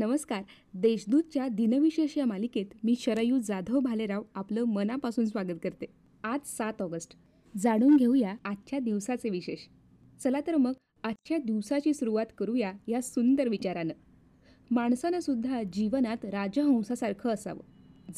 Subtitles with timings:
[0.00, 0.42] नमस्कार.
[0.74, 5.86] देशदूतच्या दिनविशेष या मालिकेत मी शरयू जाधव भालेराव आपलं मनापासून स्वागत करते.
[6.24, 7.16] आज सात ऑगस्ट.
[7.56, 9.58] जाणून घेऊया आजच्या दिवसाचे विशेष.
[10.22, 10.72] चला तर मग
[11.04, 13.94] आजच्या दिवसाची सुरुवात करूया या सुंदर विचारानं.
[14.70, 17.60] माणसानं सुद्धा जीवनात राजहंसासारखं असावं.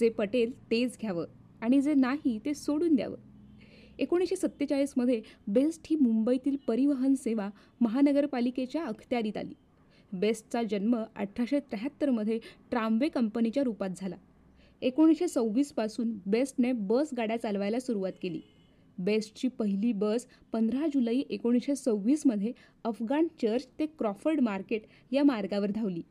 [0.01, 1.27] जे पटेल तेच घ्यावं
[1.61, 3.17] आणि जे नाही ते सोडून द्यावं.
[3.99, 9.55] एकोणीसशे सत्तेचाळीसमध्ये बेस्ट ही मुंबईतील परिवहन सेवा महानगरपालिकेच्या अखत्यारीत आली.
[10.13, 12.39] बेस्टचा जन्म अठराशे त्र्याहत्तरमध्ये
[12.71, 14.17] ट्रामवे कंपनीच्या रूपात झाला.
[14.83, 18.41] एकोणीसशे सव्वीसपासून बेस्टने बस गाड्या चालवायला सुरुवात केली.
[18.99, 22.53] बेस्टची पहिली बस पंधरा जुलै एकोणीसशे सव्वीसमध्ये
[22.85, 26.03] अफगाण चर्च ते क्रॉफर्ड मार्केट या मार्गावर धावली.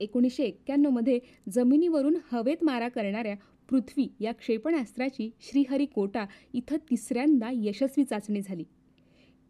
[0.00, 1.18] एकोणीसशे एक्क्याण्णवमध्ये
[1.52, 3.34] जमिनीवरून हवेत मारा करणाऱ्या
[3.68, 8.64] पृथ्वी या क्षेपणास्त्राची श्रीहरिकोटा इथं तिसऱ्यांदा यशस्वी चाचणी झाली.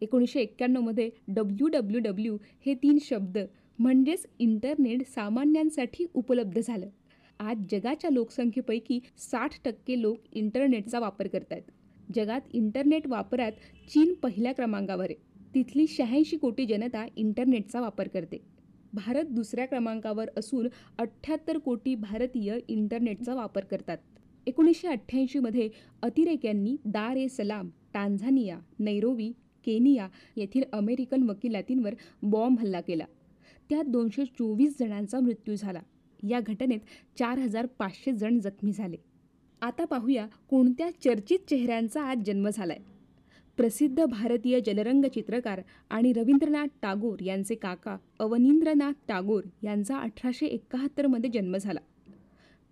[0.01, 3.37] एकोणीसशे एक्क्याण्णवमध्ये डब्ल्यू डब्ल्यू डब्ल्यू हे तीन शब्द
[3.79, 6.89] म्हणजेच इंटरनेट सामान्यांसाठी उपलब्ध झालं.
[7.39, 11.71] आज जगाच्या लोकसंख्येपैकी साठ टक्के लोक इंटरनेटचा वापर करत आहेत
[12.15, 13.51] जगात इंटरनेट वापरात
[13.89, 15.15] चीन पहिल्या क्रमांकावर आहे.
[15.55, 18.37] तिथली शहाऐंशी कोटी जनता इंटरनेटचा वापर करते.
[18.93, 23.97] भारत दुसऱ्या क्रमांकावर असून अठ्ठ्याहत्तर कोटी भारतीय इंटरनेटचा वापर करतात.
[24.47, 25.69] एकोणीसशे अठ्ठ्याऐंशीमध्ये
[26.01, 29.31] अतिरेक्यांनी Dar es Salaam Tanzania Nairobi
[29.65, 33.05] Kenya येथील अमेरिकन वकिलातींवर बॉम्ब हल्ला केला.
[33.69, 35.79] त्यात दोनशे चोवीस जणांचा मृत्यू झाला.
[36.29, 36.79] या घटनेत
[37.19, 38.97] चार हजार पाचशे जण जखमी झाले.
[39.61, 42.77] आता पाहूया कोणत्या चर्चित चेहऱ्यांचा आज जन्म झालाय.
[43.57, 51.57] प्रसिद्ध भारतीय जलरंग चित्रकार आणि रवींद्रनाथ टागोर यांचे काका अवनींद्रनाथ टागोर यांचा अठराशे एकाहत्तरमध्ये जन्म
[51.57, 51.79] झाला.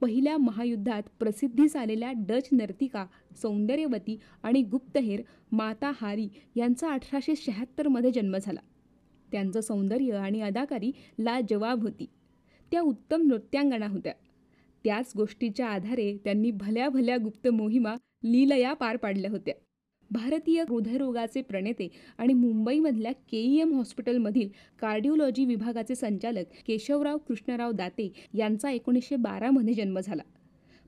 [0.01, 3.05] पहिल्या महायुद्धात प्रसिद्धीस आलेल्या डच नर्तिका
[3.41, 5.21] सौंदर्यवती आणि गुप्तहेर
[5.51, 8.59] माता हारी यांचा अठराशे शहात्तरमध्ये जन्म झाला.
[9.33, 12.05] त्यांचं सौंदर्य आणि अदाकारी लाजवाब होती.
[12.71, 14.13] त्या उत्तम नृत्यांगणा होत्या.
[14.83, 17.93] त्याच गोष्टीच्या आधारे त्यांनी भल्या भल्या गुप्त मोहिमा
[18.23, 19.53] लीलया पार पाडल्या होत्या.
[20.11, 21.87] भारतीय हृदयरोगाचे प्रणेते
[22.17, 24.49] आणि मुंबईमधल्या के ई एम हॉस्पिटलमधील
[24.79, 30.21] कार्डिओलॉजी विभागाचे संचालक केशवराव कृष्णराव दाते यांचा एकोणीसशे बारामध्ये जन्म झाला.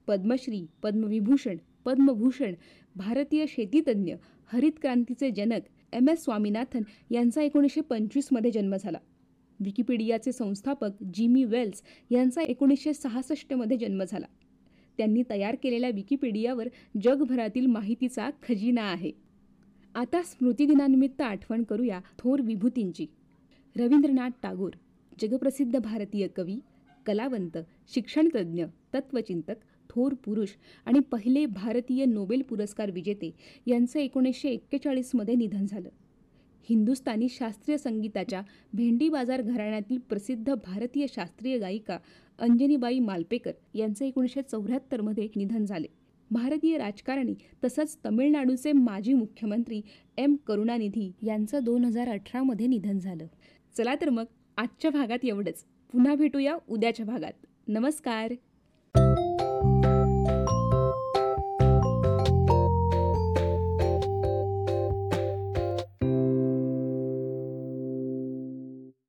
[0.08, 2.54] पद्मश्री पद्मविभूषण पद्मभूषण
[2.96, 4.16] भारतीय शेतीतज्ञ
[4.54, 5.62] हरित क्रांतीचे जनक
[5.94, 6.82] एम एस स्वामीनाथन
[7.12, 8.98] यांचा एकोणीसशे पंचवीसमध्ये जन्म झाला.
[9.60, 11.82] विकिपीडियाचे संस्थापक जिमी वेल्स
[12.12, 14.26] यांचा एकोणीसशे सहासष्टमध्ये जन्म झाला.
[14.98, 16.68] त्यांनी तयार केलेल्या विकिपीडियावर
[17.04, 19.12] जगभरातील माहितीचा खजिना आहे.
[19.96, 23.06] आता स्मृतिदिनानिमित्त आठवण करूया थोर विभूतींची.
[23.78, 24.72] रवींद्रनाथ टागोर
[25.22, 26.60] जगप्रसिद्ध भारतीय कवी
[27.06, 27.58] कलावंत
[27.94, 29.56] शिक्षणतज्ज्ञ तत्वचिंतक
[29.96, 30.50] थोर पुरुष
[30.86, 33.32] आणि पहिले भारतीय नोबेल पुरस्कार विजेते
[33.68, 35.90] यांचं एकोणीसशे एक्केचाळीसमध्ये निधन झालं.
[36.70, 38.42] हिंदुस्थानी शास्त्रीय संगीताच्या
[38.74, 41.98] भेंडी बाजार घराण्यातील प्रसिद्ध भारतीय शास्त्रीय गायिका
[42.40, 45.88] अंजनीबाई मालपेकर यांचं एकोणीसशे चौऱ्याहत्तरमध्ये निधन झाले.
[46.32, 47.34] भारतीय राजकारणी
[47.64, 49.82] तसंच तमिळनाडूचे माजी मुख्यमंत्री
[50.18, 53.28] एम करुणानिधी यांचं दोन हजार अठरामध्ये निधन झालं.
[53.78, 54.26] चला तर मग
[54.58, 55.66] आजच्या भागात एवढंच.
[55.92, 57.46] पुन्हा भेटूया उद्याच्या भागात.
[57.68, 58.34] नमस्कार!